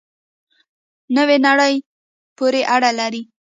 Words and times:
نوې 1.15 1.37
نړۍ 1.47 1.73
پورې 2.37 2.61
اړه 2.75 2.91
لري. 2.99 3.21